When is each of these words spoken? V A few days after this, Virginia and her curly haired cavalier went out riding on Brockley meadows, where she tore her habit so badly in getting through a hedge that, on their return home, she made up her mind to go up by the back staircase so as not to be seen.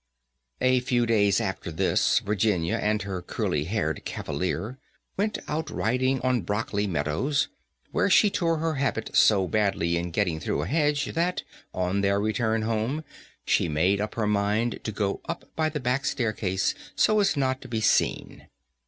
V 0.59 0.65
A 0.65 0.79
few 0.79 1.05
days 1.05 1.39
after 1.39 1.71
this, 1.71 2.17
Virginia 2.17 2.75
and 2.77 3.03
her 3.03 3.21
curly 3.21 3.65
haired 3.65 4.03
cavalier 4.03 4.79
went 5.15 5.37
out 5.47 5.69
riding 5.69 6.19
on 6.21 6.41
Brockley 6.41 6.87
meadows, 6.87 7.49
where 7.91 8.09
she 8.09 8.31
tore 8.31 8.57
her 8.57 8.73
habit 8.79 9.15
so 9.15 9.47
badly 9.47 9.97
in 9.97 10.09
getting 10.09 10.39
through 10.39 10.63
a 10.63 10.65
hedge 10.67 11.05
that, 11.13 11.43
on 11.71 12.01
their 12.01 12.19
return 12.19 12.63
home, 12.63 13.03
she 13.45 13.69
made 13.69 14.01
up 14.01 14.15
her 14.15 14.25
mind 14.25 14.79
to 14.85 14.91
go 14.91 15.21
up 15.29 15.45
by 15.55 15.69
the 15.69 15.79
back 15.79 16.05
staircase 16.05 16.73
so 16.95 17.19
as 17.19 17.37
not 17.37 17.61
to 17.61 17.67
be 17.67 17.79
seen. 17.79 18.47